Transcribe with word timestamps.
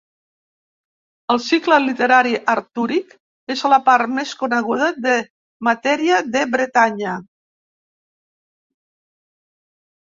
El 1.33 1.41
cicle 1.47 1.77
literari 1.83 2.31
artúric 2.55 3.13
és 3.57 3.63
la 3.75 3.79
part 3.91 4.13
més 4.15 4.33
coneguda 4.41 4.89
de 5.05 5.15
Matèria 5.69 6.19
de 6.37 6.43
Bretanya. 6.57 7.15